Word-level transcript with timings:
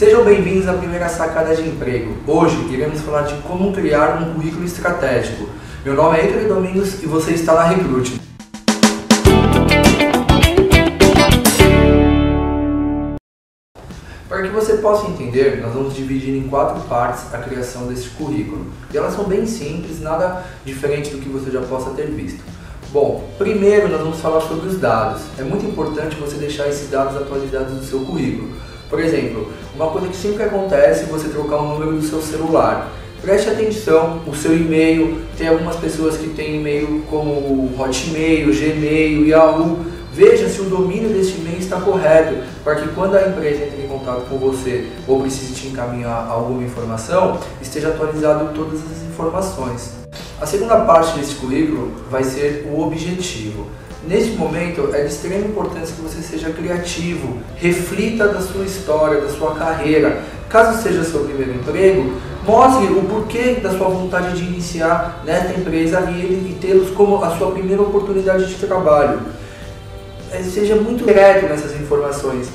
Sejam 0.00 0.24
bem-vindos 0.24 0.66
à 0.66 0.72
primeira 0.72 1.10
sacada 1.10 1.54
de 1.54 1.60
emprego. 1.60 2.16
Hoje 2.26 2.56
iremos 2.72 3.02
falar 3.02 3.20
de 3.20 3.34
como 3.42 3.70
criar 3.70 4.22
um 4.22 4.32
currículo 4.32 4.64
estratégico. 4.64 5.46
Meu 5.84 5.94
nome 5.94 6.16
é 6.16 6.24
Heitor 6.24 6.48
Domingos 6.48 7.02
e 7.02 7.06
você 7.06 7.32
está 7.32 7.52
na 7.52 7.64
Recrute. 7.64 8.18
Para 14.26 14.42
que 14.42 14.48
você 14.48 14.78
possa 14.78 15.06
entender, 15.06 15.60
nós 15.60 15.74
vamos 15.74 15.94
dividir 15.94 16.34
em 16.34 16.48
quatro 16.48 16.80
partes 16.88 17.34
a 17.34 17.36
criação 17.36 17.86
desse 17.86 18.08
currículo. 18.08 18.68
E 18.94 18.96
elas 18.96 19.12
são 19.12 19.24
bem 19.24 19.44
simples, 19.44 20.00
nada 20.00 20.46
diferente 20.64 21.10
do 21.10 21.18
que 21.18 21.28
você 21.28 21.50
já 21.50 21.60
possa 21.60 21.90
ter 21.90 22.06
visto. 22.06 22.42
Bom, 22.90 23.28
primeiro 23.36 23.86
nós 23.90 24.00
vamos 24.00 24.18
falar 24.18 24.40
sobre 24.40 24.66
os 24.66 24.80
dados. 24.80 25.20
É 25.38 25.42
muito 25.42 25.66
importante 25.66 26.16
você 26.16 26.36
deixar 26.36 26.68
esses 26.68 26.88
dados 26.88 27.20
atualizados 27.20 27.74
no 27.74 27.84
seu 27.84 28.00
currículo. 28.00 28.69
Por 28.90 28.98
exemplo, 28.98 29.52
uma 29.72 29.86
coisa 29.86 30.08
que 30.08 30.16
sempre 30.16 30.42
acontece 30.42 31.04
é 31.04 31.06
você 31.06 31.28
trocar 31.28 31.58
o 31.58 31.68
número 31.68 31.92
do 31.92 32.02
seu 32.02 32.20
celular. 32.20 32.90
Preste 33.22 33.48
atenção, 33.48 34.20
o 34.26 34.34
seu 34.34 34.56
e-mail, 34.56 35.20
tem 35.38 35.46
algumas 35.46 35.76
pessoas 35.76 36.16
que 36.16 36.30
têm 36.30 36.56
e-mail 36.56 37.04
como 37.08 37.70
Hotmail, 37.78 38.52
Gmail, 38.52 39.26
Yahoo. 39.28 39.78
Veja 40.12 40.48
se 40.48 40.60
o 40.60 40.64
domínio 40.64 41.10
desse 41.10 41.38
e-mail 41.38 41.58
está 41.58 41.80
correto, 41.80 42.42
para 42.64 42.76
que 42.76 42.88
quando 42.88 43.14
a 43.14 43.28
empresa 43.28 43.64
entre 43.64 43.84
em 43.84 43.86
contato 43.86 44.22
com 44.28 44.38
você 44.38 44.88
ou 45.06 45.20
precise 45.20 45.54
te 45.54 45.68
encaminhar 45.68 46.26
alguma 46.28 46.64
informação, 46.64 47.38
esteja 47.62 47.88
atualizado 47.90 48.52
todas 48.54 48.80
as 48.80 49.02
informações. 49.08 49.92
A 50.40 50.46
segunda 50.46 50.80
parte 50.80 51.16
desse 51.16 51.36
currículo 51.36 51.92
vai 52.10 52.24
ser 52.24 52.68
o 52.72 52.80
objetivo. 52.80 53.66
Neste 54.06 54.32
momento 54.32 54.90
é 54.94 55.02
de 55.02 55.08
extrema 55.08 55.46
importância 55.46 55.94
que 55.94 56.00
você 56.00 56.22
seja 56.22 56.50
criativo, 56.50 57.38
reflita 57.56 58.28
da 58.28 58.40
sua 58.40 58.64
história, 58.64 59.20
da 59.20 59.28
sua 59.28 59.54
carreira. 59.54 60.22
Caso 60.48 60.82
seja 60.82 61.04
seu 61.04 61.24
primeiro 61.24 61.54
emprego, 61.54 62.12
mostre 62.44 62.86
o 62.86 63.02
porquê 63.02 63.56
da 63.62 63.70
sua 63.70 63.88
vontade 63.88 64.36
de 64.36 64.44
iniciar 64.44 65.22
nesta 65.24 65.58
empresa 65.58 66.00
e, 66.10 66.56
tê-los 66.60 66.90
como 66.90 67.22
a 67.22 67.36
sua 67.36 67.52
primeira 67.52 67.82
oportunidade 67.82 68.46
de 68.46 68.54
trabalho. 68.54 69.20
É, 70.32 70.42
seja 70.42 70.76
muito 70.76 71.04
direto 71.04 71.46
nessas 71.46 71.74
informações. 71.78 72.48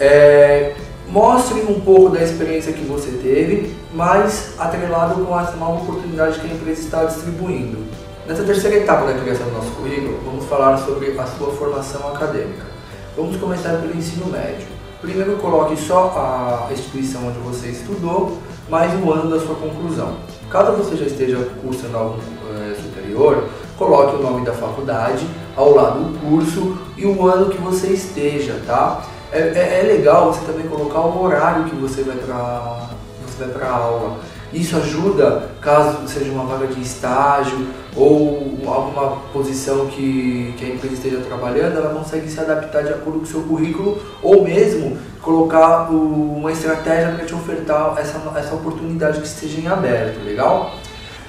É, 0.00 0.74
Mostre 1.10 1.62
um 1.62 1.80
pouco 1.80 2.10
da 2.10 2.22
experiência 2.22 2.70
que 2.70 2.84
você 2.84 3.10
teve, 3.22 3.74
mas 3.94 4.52
atrelado 4.58 5.24
com 5.24 5.40
essa 5.40 5.56
nova 5.56 5.82
oportunidade 5.82 6.38
que 6.38 6.46
a 6.46 6.54
empresa 6.54 6.82
está 6.82 7.04
distribuindo. 7.04 7.78
Nessa 8.28 8.44
terceira 8.44 8.76
etapa 8.76 9.06
da 9.06 9.14
criação 9.14 9.46
do 9.46 9.54
nosso 9.54 9.70
currículo, 9.70 10.20
vamos 10.22 10.44
falar 10.44 10.76
sobre 10.76 11.18
a 11.18 11.24
sua 11.24 11.50
formação 11.50 12.08
acadêmica. 12.08 12.66
Vamos 13.16 13.38
começar 13.38 13.80
pelo 13.80 13.96
ensino 13.96 14.26
médio. 14.26 14.66
Primeiro 15.00 15.38
coloque 15.38 15.74
só 15.78 16.12
a 16.68 16.70
instituição 16.70 17.26
onde 17.26 17.38
você 17.38 17.68
estudou, 17.68 18.36
mais 18.68 18.92
o 19.02 19.10
ano 19.10 19.30
da 19.30 19.40
sua 19.40 19.54
conclusão. 19.54 20.16
Caso 20.50 20.72
você 20.72 20.94
já 20.96 21.06
esteja 21.06 21.38
cursando 21.62 21.96
algo 21.96 22.18
é, 22.54 22.74
superior, 22.74 23.48
coloque 23.78 24.16
o 24.16 24.22
nome 24.22 24.44
da 24.44 24.52
faculdade 24.52 25.26
ao 25.56 25.74
lado 25.74 26.00
do 26.00 26.18
curso 26.20 26.76
e 26.98 27.06
o 27.06 27.26
ano 27.26 27.48
que 27.48 27.56
você 27.56 27.86
esteja, 27.94 28.60
tá? 28.66 29.04
É, 29.32 29.38
é, 29.38 29.80
é, 29.80 29.82
legal 29.84 30.34
você 30.34 30.44
também 30.44 30.68
colocar 30.68 31.00
o 31.00 31.22
horário 31.22 31.64
que 31.64 31.76
você 31.76 32.02
vai 32.02 32.16
para 32.18 32.90
você 33.26 33.46
vai 33.46 33.70
aula. 33.70 34.18
Isso 34.52 34.76
ajuda, 34.76 35.50
caso 35.60 36.08
seja 36.08 36.30
uma 36.30 36.44
vaga 36.44 36.68
de 36.68 36.80
estágio 36.80 37.66
ou 37.94 38.58
alguma 38.66 39.16
posição 39.32 39.86
que, 39.86 40.54
que 40.56 40.64
a 40.64 40.68
empresa 40.74 40.94
esteja 40.94 41.18
trabalhando, 41.18 41.76
ela 41.76 41.94
consegue 41.94 42.30
se 42.30 42.40
adaptar 42.40 42.82
de 42.82 42.90
acordo 42.90 43.18
com 43.18 43.24
o 43.24 43.28
seu 43.28 43.42
currículo 43.42 44.00
ou 44.22 44.42
mesmo 44.42 44.96
colocar 45.20 45.90
o, 45.92 46.38
uma 46.38 46.50
estratégia 46.50 47.14
para 47.14 47.26
te 47.26 47.34
ofertar 47.34 47.94
essa, 47.98 48.18
essa 48.36 48.54
oportunidade 48.54 49.20
que 49.20 49.26
esteja 49.26 49.60
em 49.60 49.66
aberto, 49.66 50.24
legal? 50.24 50.74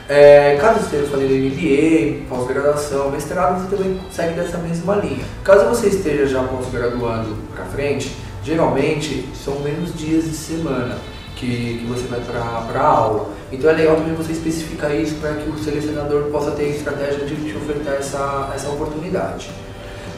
É, 0.07 0.57
caso 0.59 0.79
esteja 0.79 1.05
fazendo 1.07 1.33
MBA, 1.33 2.25
pós-graduação, 2.29 3.11
mestrado, 3.11 3.61
você 3.61 3.75
também 3.75 3.99
segue 4.09 4.33
dessa 4.33 4.57
mesma 4.57 4.95
linha. 4.95 5.23
Caso 5.43 5.65
você 5.65 5.87
esteja 5.87 6.25
já 6.25 6.41
pós-graduando 6.41 7.35
para 7.53 7.65
frente, 7.65 8.15
geralmente 8.43 9.27
são 9.35 9.59
menos 9.59 9.93
dias 9.93 10.23
de 10.23 10.35
semana 10.35 10.97
que, 11.39 11.79
que 11.79 11.85
você 11.87 12.05
vai 12.07 12.19
para 12.19 12.79
a 12.79 12.85
aula. 12.85 13.29
Então 13.51 13.69
é 13.69 13.73
legal 13.73 13.95
também 13.95 14.13
você 14.13 14.33
especificar 14.33 14.93
isso 14.93 15.15
para 15.15 15.33
que 15.33 15.49
o 15.49 15.57
selecionador 15.57 16.23
possa 16.25 16.51
ter 16.51 16.65
a 16.65 16.69
estratégia 16.69 17.25
de 17.25 17.35
te 17.35 17.55
ofertar 17.55 17.95
essa, 17.95 18.51
essa 18.53 18.69
oportunidade. 18.69 19.49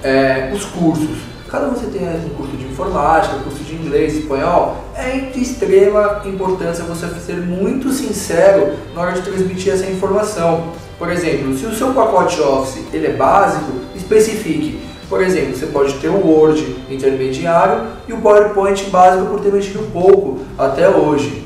É, 0.04 0.52
os 0.54 0.66
cursos. 0.66 1.20
Caso 1.48 1.70
você 1.72 1.88
tenha 1.88 2.12
um 2.12 2.30
curso 2.30 2.56
de 2.56 2.66
informática, 2.66 3.36
curso 3.44 3.64
de 3.64 3.76
inglês, 3.76 4.16
espanhol, 4.16 4.86
é 4.96 5.18
de 5.18 5.42
extrema 5.42 6.22
importância 6.26 6.84
você 6.86 7.08
ser 7.20 7.36
muito 7.36 7.92
sincero 7.92 8.74
na 8.96 9.02
hora 9.02 9.12
de 9.12 9.22
transmitir 9.22 9.74
essa 9.74 9.86
informação. 9.86 10.72
Por 10.98 11.12
exemplo, 11.12 11.56
se 11.58 11.66
o 11.66 11.76
seu 11.76 11.94
pacote 11.94 12.40
Office 12.40 12.86
ele 12.94 13.08
é 13.08 13.14
básico, 13.14 13.72
especifique. 13.96 14.80
Por 15.12 15.22
exemplo, 15.22 15.54
você 15.54 15.66
pode 15.66 15.96
ter 15.96 16.08
o 16.08 16.26
Word 16.26 16.86
intermediário 16.90 17.86
e 18.08 18.14
o 18.14 18.22
PowerPoint 18.22 18.90
básico 18.90 19.26
por 19.26 19.42
ter 19.42 19.52
mexido 19.52 19.80
pouco 19.92 20.40
até 20.58 20.88
hoje. 20.88 21.46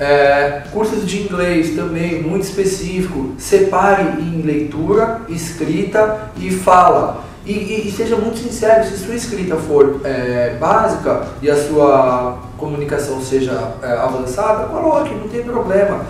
É, 0.00 0.62
cursos 0.72 1.06
de 1.06 1.20
inglês 1.20 1.76
também 1.76 2.22
muito 2.22 2.44
específico. 2.44 3.34
Separe 3.36 4.18
em 4.18 4.40
leitura, 4.40 5.20
escrita 5.28 6.30
e 6.38 6.50
fala. 6.50 7.22
E, 7.44 7.52
e, 7.52 7.88
e, 7.88 7.92
seja 7.92 8.16
muito 8.16 8.38
sincero, 8.38 8.82
se 8.82 8.96
sua 8.96 9.14
escrita 9.14 9.56
for 9.56 10.00
é, 10.04 10.56
básica 10.58 11.26
e 11.42 11.50
a 11.50 11.56
sua 11.68 12.38
comunicação 12.56 13.20
seja 13.20 13.74
é, 13.82 13.92
avançada, 13.92 14.68
coloque, 14.68 15.14
não 15.14 15.28
tem 15.28 15.42
problema. 15.42 16.00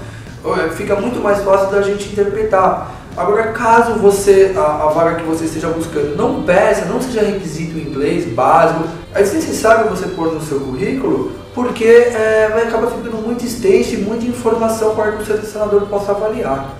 Fica 0.76 0.94
muito 0.94 1.20
mais 1.20 1.42
fácil 1.42 1.68
da 1.70 1.82
gente 1.82 2.12
interpretar. 2.12 3.01
Agora, 3.14 3.52
caso 3.52 3.94
você, 3.98 4.54
a, 4.56 4.60
a 4.60 4.86
vaga 4.88 5.16
que 5.16 5.24
você 5.24 5.44
esteja 5.44 5.68
buscando 5.68 6.16
não 6.16 6.42
peça, 6.44 6.86
não 6.86 7.00
seja 7.00 7.20
requisito 7.20 7.78
em 7.78 7.82
inglês 7.82 8.26
básico, 8.32 8.84
é 9.14 9.22
desnecessário 9.22 9.90
você 9.90 10.06
pôr 10.08 10.32
no 10.32 10.40
seu 10.40 10.60
currículo, 10.60 11.32
porque 11.54 11.84
é, 11.84 12.48
vai 12.50 12.62
acabar 12.62 12.86
ficando 12.86 13.18
muito 13.18 13.44
extenso 13.44 13.94
e 13.94 13.98
muita 13.98 14.24
informação 14.24 14.94
para 14.94 15.12
que 15.12 15.22
o 15.22 15.26
selecionador 15.26 15.82
possa 15.82 16.12
avaliar. 16.12 16.74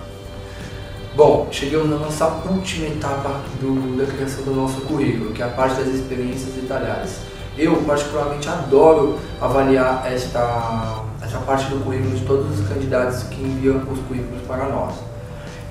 Bom, 1.15 1.49
chegamos 1.51 1.91
na 1.91 1.97
nossa 1.97 2.27
última 2.51 2.87
etapa 2.87 3.43
do, 3.61 3.99
da 3.99 4.11
criação 4.11 4.45
do 4.45 4.53
nosso 4.53 4.81
currículo, 4.81 5.33
que 5.33 5.43
é 5.43 5.45
a 5.45 5.49
parte 5.49 5.77
das 5.83 5.89
experiências 5.89 6.55
detalhadas. 6.55 7.17
Eu, 7.59 7.77
particularmente, 7.83 8.49
adoro 8.49 9.19
avaliar 9.39 10.11
esta, 10.11 11.05
esta 11.23 11.39
parte 11.41 11.67
do 11.67 11.85
currículo 11.85 12.17
de 12.17 12.25
todos 12.25 12.59
os 12.59 12.67
candidatos 12.67 13.25
que 13.25 13.43
enviam 13.43 13.77
os 13.77 13.99
currículos 14.09 14.41
para 14.49 14.65
nós. 14.71 15.12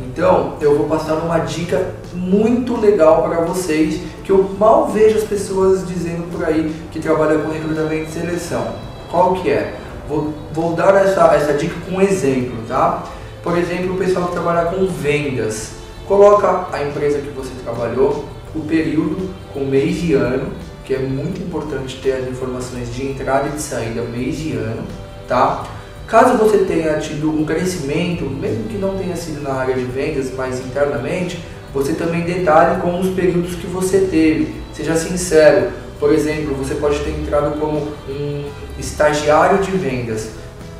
Então, 0.05 0.57
eu 0.59 0.77
vou 0.77 0.87
passar 0.87 1.15
uma 1.15 1.39
dica 1.39 1.93
muito 2.13 2.79
legal 2.79 3.23
para 3.23 3.41
vocês, 3.41 4.01
que 4.23 4.31
eu 4.31 4.55
mal 4.57 4.87
vejo 4.87 5.17
as 5.17 5.23
pessoas 5.23 5.87
dizendo 5.87 6.29
por 6.31 6.43
aí 6.43 6.73
que 6.91 6.99
trabalham 6.99 7.41
com 7.41 7.51
recrutamento 7.51 8.09
e 8.09 8.13
seleção. 8.13 8.75
Qual 9.09 9.35
que 9.35 9.49
é? 9.49 9.75
Vou, 10.07 10.33
vou 10.53 10.73
dar 10.73 10.95
essa, 10.95 11.25
essa 11.35 11.53
dica 11.53 11.75
com 11.85 11.97
um 11.97 12.01
exemplo, 12.01 12.57
tá? 12.67 13.03
Por 13.43 13.57
exemplo, 13.57 13.93
o 13.93 13.97
pessoal 13.97 14.27
que 14.27 14.33
trabalha 14.33 14.69
com 14.69 14.85
vendas, 14.87 15.71
coloca 16.07 16.67
a 16.71 16.83
empresa 16.83 17.19
que 17.19 17.29
você 17.29 17.51
trabalhou, 17.63 18.25
o 18.53 18.61
período 18.61 19.29
com 19.53 19.61
mês 19.61 20.03
e 20.03 20.13
ano, 20.13 20.51
que 20.83 20.93
é 20.93 20.99
muito 20.99 21.41
importante 21.41 21.99
ter 22.01 22.13
as 22.13 22.27
informações 22.27 22.93
de 22.93 23.07
entrada 23.07 23.47
e 23.47 23.51
de 23.51 23.61
saída 23.61 24.01
mês 24.01 24.39
e 24.41 24.53
ano, 24.53 24.83
tá? 25.27 25.63
Caso 26.11 26.37
você 26.37 26.57
tenha 26.65 26.99
tido 26.99 27.29
um 27.29 27.45
crescimento, 27.45 28.25
mesmo 28.25 28.65
que 28.65 28.77
não 28.77 28.97
tenha 28.97 29.15
sido 29.15 29.41
na 29.41 29.53
área 29.53 29.73
de 29.73 29.85
vendas, 29.85 30.29
mas 30.35 30.59
internamente, 30.59 31.41
você 31.73 31.93
também 31.93 32.23
detalhe 32.23 32.81
com 32.81 32.99
os 32.99 33.11
períodos 33.11 33.55
que 33.55 33.65
você 33.65 33.99
teve. 33.99 34.53
Seja 34.73 34.93
sincero. 34.97 35.71
Por 36.01 36.11
exemplo, 36.11 36.53
você 36.55 36.75
pode 36.75 36.99
ter 36.99 37.11
entrado 37.11 37.57
como 37.57 37.93
um 38.09 38.43
estagiário 38.77 39.59
de 39.59 39.71
vendas 39.71 40.31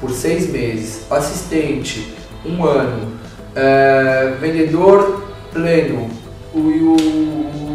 por 0.01 0.12
seis 0.12 0.51
meses, 0.51 1.10
assistente, 1.10 2.13
um 2.45 2.66
ano. 2.66 3.13
É, 3.56 4.33
vendedor 4.38 5.24
pleno, 5.54 6.10
o, 6.54 6.57
o, 6.60 6.95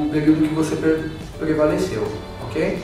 o 0.04 0.10
período 0.12 0.46
que 0.46 0.54
você 0.54 0.76
prevaleceu, 1.38 2.06
ok? 2.42 2.78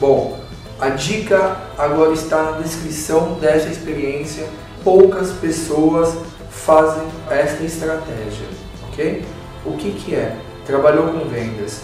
Bom, 0.00 0.41
a 0.82 0.88
dica 0.88 1.58
agora 1.78 2.12
está 2.12 2.42
na 2.42 2.58
descrição 2.58 3.34
dessa 3.34 3.68
experiência. 3.68 4.44
Poucas 4.82 5.30
pessoas 5.30 6.12
fazem 6.50 7.06
esta 7.30 7.62
estratégia, 7.62 8.48
ok? 8.88 9.24
O 9.64 9.76
que, 9.76 9.92
que 9.92 10.16
é? 10.16 10.36
Trabalhou 10.66 11.06
com 11.12 11.28
vendas. 11.28 11.82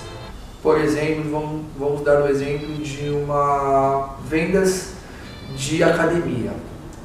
Por 0.60 0.80
exemplo, 0.80 1.30
vamos, 1.30 1.62
vamos 1.78 2.00
dar 2.00 2.22
o 2.22 2.24
um 2.24 2.28
exemplo 2.28 2.74
de 2.74 3.08
uma 3.10 4.16
vendas 4.24 4.94
de 5.54 5.80
academia. 5.84 6.50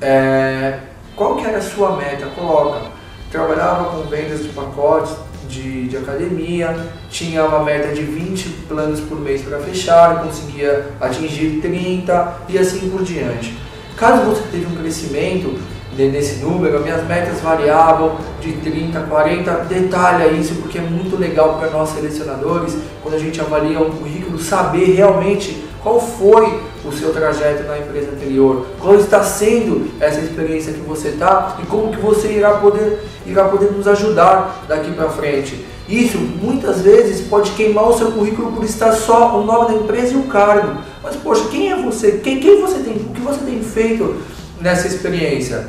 É, 0.02 0.80
qual 1.16 1.36
que 1.36 1.46
era 1.46 1.60
a 1.60 1.62
sua 1.62 1.96
meta? 1.96 2.26
Coloca. 2.36 2.88
Trabalhava 3.30 3.92
com 3.92 4.10
vendas 4.10 4.42
de 4.42 4.50
pacotes 4.50 5.14
de, 5.48 5.88
de 5.88 5.98
academia, 5.98 6.76
tinha 7.10 7.46
uma 7.46 7.64
meta 7.64 7.94
de 7.94 8.02
20 8.02 8.50
planos 8.68 9.00
por 9.02 9.20
mês 9.20 9.42
para 9.42 9.60
fechar, 9.60 10.24
conseguia 10.24 10.88
atingir 11.00 11.60
30 11.62 12.38
e 12.50 12.58
assim 12.58 12.90
por 12.90 13.04
diante. 13.04 13.56
Caso 13.96 14.24
você 14.24 14.44
teve 14.52 14.66
um 14.66 14.76
crescimento 14.76 15.60
nesse 15.98 16.44
número, 16.44 16.82
minhas 16.82 17.06
metas 17.08 17.40
variavam 17.40 18.18
de 18.42 18.54
30, 18.54 19.00
40, 19.02 19.52
detalha 19.66 20.28
isso 20.32 20.56
porque 20.56 20.80
é 20.80 20.82
muito 20.82 21.16
legal 21.18 21.60
para 21.60 21.70
nós 21.70 21.90
selecionadores, 21.90 22.76
quando 23.02 23.16
a 23.16 23.20
gente 23.20 23.40
avalia 23.40 23.80
um 23.80 23.92
currículo, 23.92 24.40
saber 24.40 24.96
realmente 24.96 25.64
qual 25.84 26.00
foi 26.00 26.62
o 26.86 26.92
seu 26.92 27.14
trajeto 27.14 27.64
na 27.64 27.78
empresa 27.78 28.12
anterior, 28.12 28.66
qual 28.80 28.96
está 28.96 29.22
sendo 29.22 29.92
essa 30.00 30.22
experiência 30.22 30.74
que 30.74 30.80
você 30.80 31.10
está 31.10 31.58
e 31.62 31.66
como 31.66 31.92
que 31.92 32.00
você 32.00 32.30
irá 32.30 32.52
poder, 32.56 33.04
irá 33.26 33.46
poder 33.46 33.72
nos 33.72 33.88
ajudar 33.88 34.64
daqui 34.68 34.92
para 34.94 35.10
frente. 35.10 35.66
Isso 35.88 36.18
muitas 36.18 36.82
vezes 36.82 37.28
pode 37.28 37.52
queimar 37.52 37.90
o 37.90 37.98
seu 37.98 38.14
currículo 38.14 38.54
por 38.54 38.64
estar 38.64 38.94
só 38.94 39.38
o 39.38 39.44
nome 39.44 39.68
da 39.68 39.74
empresa 39.84 40.14
e 40.14 40.18
o 40.18 40.24
cargo. 40.24 40.82
Mas 41.04 41.18
poxa, 41.18 41.44
quem 41.52 41.72
é 41.72 41.82
você? 41.82 42.14
Quem, 42.24 42.40
quem 42.40 42.62
você 42.62 42.80
tem? 42.80 42.96
O 42.96 43.10
que 43.14 43.20
você 43.20 43.44
tem 43.44 43.62
feito 43.62 44.16
nessa 44.62 44.88
experiência? 44.88 45.68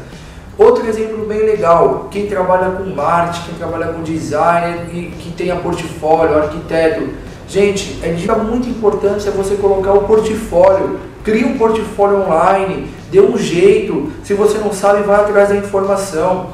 Outro 0.56 0.86
exemplo 0.86 1.26
bem 1.26 1.40
legal, 1.40 2.06
quem 2.12 2.28
trabalha 2.28 2.70
com 2.70 2.84
marketing, 2.84 3.46
quem 3.46 3.54
trabalha 3.56 3.88
com 3.88 4.02
design 4.04 4.88
e 4.92 5.10
que 5.10 5.32
tenha 5.32 5.56
portfólio, 5.56 6.38
arquiteto. 6.38 7.08
Gente, 7.48 7.98
é 8.02 8.12
dica 8.12 8.34
muito 8.34 8.68
importante 8.68 9.28
é 9.28 9.30
você 9.30 9.56
colocar 9.56 9.92
o 9.92 10.04
portfólio. 10.04 10.98
Crie 11.22 11.44
um 11.44 11.56
portfólio 11.56 12.22
online, 12.22 12.90
dê 13.10 13.20
um 13.20 13.36
jeito. 13.36 14.12
Se 14.22 14.34
você 14.34 14.58
não 14.58 14.72
sabe, 14.72 15.02
vai 15.02 15.16
atrás 15.16 15.48
da 15.48 15.56
informação. 15.56 16.48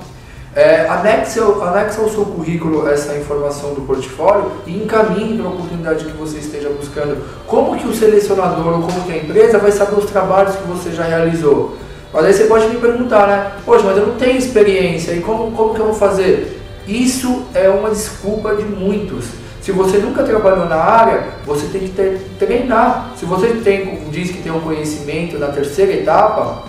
É, 0.54 0.88
anexe, 0.88 1.38
anexe 1.40 2.00
ao 2.00 2.08
seu 2.08 2.24
currículo 2.24 2.88
essa 2.88 3.16
informação 3.16 3.72
do 3.72 3.82
portfólio 3.82 4.50
e 4.66 4.82
encaminhe 4.82 5.38
para 5.38 5.46
a 5.46 5.52
oportunidade 5.52 6.04
que 6.04 6.16
você 6.16 6.38
esteja 6.38 6.68
buscando. 6.70 7.22
Como 7.46 7.76
que 7.76 7.86
o 7.86 7.94
selecionador 7.94 8.80
ou 8.80 8.82
como 8.82 9.04
que 9.04 9.12
a 9.12 9.16
empresa 9.16 9.58
vai 9.58 9.70
saber 9.70 9.96
os 9.96 10.10
trabalhos 10.10 10.56
que 10.56 10.66
você 10.66 10.90
já 10.90 11.04
realizou? 11.04 11.76
Mas 12.12 12.24
aí 12.24 12.32
você 12.32 12.44
pode 12.44 12.66
me 12.66 12.76
perguntar, 12.76 13.28
né? 13.28 13.52
Poxa, 13.64 13.84
mas 13.84 13.96
eu 13.96 14.08
não 14.08 14.16
tenho 14.16 14.36
experiência, 14.36 15.12
e 15.12 15.20
como, 15.20 15.52
como 15.52 15.74
que 15.74 15.80
eu 15.80 15.86
vou 15.86 15.94
fazer? 15.94 16.60
Isso 16.86 17.44
é 17.54 17.68
uma 17.68 17.90
desculpa 17.90 18.56
de 18.56 18.64
muitos. 18.64 19.26
Se 19.60 19.72
você 19.72 19.98
nunca 19.98 20.22
trabalhou 20.22 20.66
na 20.66 20.76
área, 20.76 21.24
você 21.44 21.66
tem 21.66 21.82
que 21.82 21.90
ter, 21.90 22.20
treinar. 22.38 23.12
Se 23.16 23.24
você 23.24 23.48
tem, 23.48 24.08
diz 24.10 24.30
que 24.30 24.42
tem 24.42 24.50
um 24.50 24.60
conhecimento 24.60 25.38
na 25.38 25.48
terceira 25.48 25.92
etapa 25.92 26.64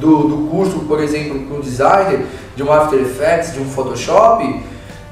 do, 0.00 0.28
do 0.28 0.48
curso, 0.50 0.80
por 0.80 1.00
exemplo, 1.00 1.46
com 1.46 1.60
designer, 1.60 2.26
de 2.56 2.62
um 2.62 2.72
After 2.72 3.00
Effects, 3.00 3.54
de 3.54 3.60
um 3.60 3.64
Photoshop, 3.64 4.60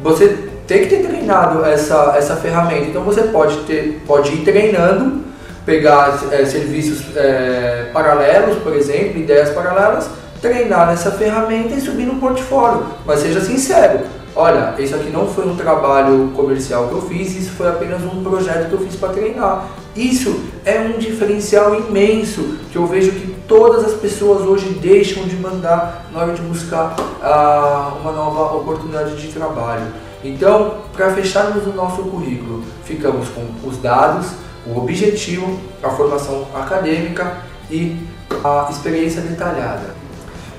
você 0.01 0.51
tem 0.67 0.81
que 0.83 0.87
ter 0.87 1.07
treinado 1.07 1.65
essa, 1.65 2.15
essa 2.17 2.37
ferramenta. 2.37 2.87
Então 2.87 3.03
você 3.03 3.23
pode, 3.23 3.57
ter, 3.65 4.03
pode 4.07 4.33
ir 4.33 4.45
treinando 4.45 5.23
pegar 5.65 6.19
é, 6.33 6.45
serviços 6.45 7.17
é, 7.17 7.91
paralelos, 7.93 8.59
por 8.59 8.75
exemplo, 8.75 9.21
ideias 9.21 9.51
paralelas, 9.51 10.11
treinar 10.41 10.89
nessa 10.89 11.13
ferramenta 11.13 11.75
e 11.75 11.81
subir 11.81 12.05
no 12.05 12.17
portfólio. 12.17 12.85
Mas 13.07 13.21
seja 13.21 13.41
sincero, 13.41 14.01
olha, 14.35 14.75
isso 14.79 14.95
aqui 14.95 15.11
não 15.11 15.27
foi 15.27 15.47
um 15.47 15.57
trabalho 15.57 16.33
comercial 16.35 16.89
que 16.89 16.95
eu 16.95 17.03
fiz, 17.03 17.35
isso 17.37 17.53
foi 17.53 17.69
apenas 17.69 18.03
um 18.03 18.23
projeto 18.23 18.69
que 18.69 18.73
eu 18.75 18.81
fiz 18.81 18.97
para 18.97 19.13
treinar. 19.13 19.69
Isso 19.95 20.45
é 20.65 20.81
um 20.81 20.99
diferencial 20.99 21.75
imenso 21.75 22.59
que 22.71 22.77
eu 22.77 22.87
vejo 22.87 23.13
que 23.13 23.35
todas 23.47 23.85
as 23.85 23.95
pessoas 23.95 24.43
hoje 24.43 24.69
deixam 24.81 25.25
de 25.25 25.37
mandar 25.37 26.07
na 26.13 26.21
hora 26.21 26.33
de 26.33 26.43
buscar 26.43 26.97
ah, 27.23 27.93
uma 28.01 28.13
nova 28.13 28.57
oportunidade 28.57 29.17
de 29.17 29.29
trabalho. 29.29 29.87
Então, 30.25 30.77
para 30.93 31.13
fecharmos 31.13 31.67
o 31.67 31.73
nosso 31.73 32.03
currículo, 32.05 32.63
ficamos 32.85 33.29
com 33.29 33.69
os 33.69 33.77
dados, 33.79 34.29
o 34.67 34.79
objetivo, 34.79 35.59
a 35.83 35.91
formação 35.91 36.47
acadêmica 36.55 37.39
e 37.71 37.97
a 38.45 38.69
experiência 38.71 39.21
detalhada. 39.21 39.95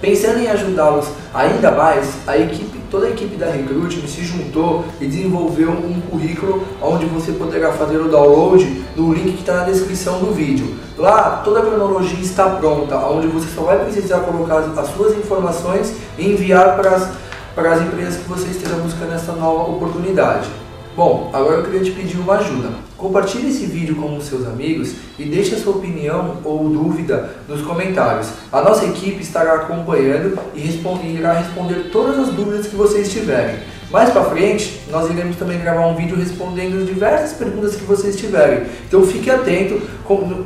Pensando 0.02 0.40
em 0.40 0.48
ajudá-los 0.48 1.08
ainda 1.34 1.72
mais, 1.72 2.14
a 2.28 2.38
equipe, 2.38 2.78
toda 2.94 3.07
a 3.07 3.10
equipe 3.10 3.36
da 3.38 3.48
Recruiting 3.48 4.06
se 4.06 4.24
juntou 4.24 4.86
e 5.01 5.07
desenvolveu 5.07 5.72
um 5.72 6.00
currículo 6.12 6.63
onde 6.80 7.07
você 7.07 7.31
poderá 7.31 7.72
fazer 7.72 7.98
o 7.98 8.07
download 8.07 8.63
do 8.95 9.12
link 9.12 9.34
que 9.34 9.40
está 9.40 9.56
na 9.56 9.63
descrição 9.63 10.19
do 10.19 10.31
vídeo. 10.31 10.75
Lá 10.95 11.42
toda 11.44 11.62
a 11.62 11.63
cronologia 11.63 12.19
está 12.19 12.48
pronta, 12.51 12.95
onde 13.07 13.25
você 13.25 13.48
só 13.50 13.63
vai 13.63 13.84
precisar 13.84 14.19
colocar 14.19 14.60
as 14.60 14.88
suas 14.90 15.18
informações 15.18 15.92
e 16.19 16.34
enviar 16.34 16.75
para 16.75 16.92
as, 16.92 17.10
para 17.56 17.74
as 17.74 17.81
empresas 17.81 18.22
que 18.22 18.30
você 18.30 18.50
esteja 18.50 18.75
buscando 18.75 19.13
essa 19.13 19.31
nova 19.31 19.72
oportunidade. 19.72 20.48
Bom, 20.95 21.31
agora 21.34 21.56
eu 21.56 21.63
queria 21.63 21.81
te 21.81 21.90
pedir 21.90 22.18
uma 22.18 22.36
ajuda. 22.36 22.69
Compartilhe 22.95 23.50
esse 23.50 23.66
vídeo 23.66 23.95
com 23.95 24.16
os 24.16 24.25
seus 24.25 24.45
amigos 24.45 24.94
e 25.18 25.24
deixe 25.24 25.56
a 25.56 25.57
sua 25.57 25.78
opinião 25.78 26.38
ou 26.44 26.69
dúvida 26.69 27.31
nos 27.48 27.63
comentários. 27.63 28.30
A 28.51 28.62
nossa 28.62 28.86
equipe 28.86 29.24
estará 29.24 29.56
acompanhando 29.56 30.38
e 30.54 31.18
irá 31.18 31.34
responder 31.34 31.90
todas 31.92 32.19
as 32.19 32.30
dúvidas 32.36 32.68
que 32.68 32.75
vocês 32.75 33.12
tiverem. 33.12 33.56
Mais 33.90 34.12
para 34.12 34.25
frente, 34.25 34.81
nós 34.92 35.10
iremos 35.10 35.36
também 35.36 35.60
gravar 35.60 35.88
um 35.88 35.95
vídeo 35.95 36.16
respondendo 36.16 36.86
diversas 36.86 37.34
perguntas 37.34 37.75
que 37.75 37.86
vocês 37.86 38.16
tiverem. 38.16 38.68
Então 38.88 39.04
fique 39.04 39.31
atento, 39.31 39.81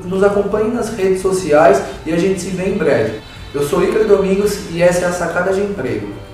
nos 0.05 0.23
acompanhe 0.23 0.73
nas 0.73 0.95
redes 0.95 1.21
sociais 1.21 1.81
e 2.05 2.13
a 2.13 2.17
gente 2.17 2.39
se 2.39 2.51
vê 2.51 2.69
em 2.69 2.77
breve. 2.77 3.19
Eu 3.53 3.63
sou 3.63 3.83
Icaro 3.83 4.07
Domingos 4.07 4.71
e 4.71 4.81
essa 4.81 5.05
é 5.05 5.07
a 5.09 5.11
Sacada 5.11 5.51
de 5.51 5.59
Emprego. 5.59 6.26